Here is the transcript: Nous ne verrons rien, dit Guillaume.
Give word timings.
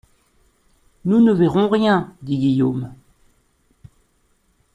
Nous 1.05 1.21
ne 1.23 1.31
verrons 1.31 1.69
rien, 1.69 2.11
dit 2.23 2.39
Guillaume. 2.39 2.91